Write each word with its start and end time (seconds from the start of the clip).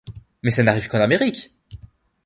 Mais 0.41 0.49
ça 0.49 0.63
n’arrive 0.63 0.87
qu’en 0.87 0.99
Amérique! 0.99 1.53